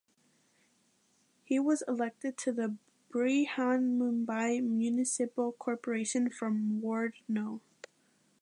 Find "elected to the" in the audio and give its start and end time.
1.87-2.75